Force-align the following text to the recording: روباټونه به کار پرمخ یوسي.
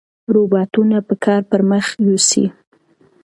روباټونه 0.33 0.97
به 1.07 1.15
کار 1.25 1.41
پرمخ 1.51 1.85
یوسي. 2.05 2.45